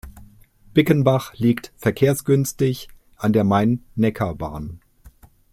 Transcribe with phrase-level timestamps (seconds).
[0.73, 4.79] Bickenbach liegt verkehrsgünstig an der Main-Neckar-Bahn.